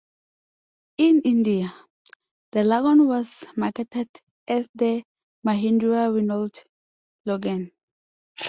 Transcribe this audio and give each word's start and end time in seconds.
In 0.97 1.21
India, 1.23 1.75
the 2.53 2.63
Logan 2.63 3.05
was 3.07 3.43
marketed 3.55 4.09
as 4.47 4.67
the 4.73 5.03
Mahindra 5.45 6.11
Renault 6.11 6.63
Logan. 7.25 7.71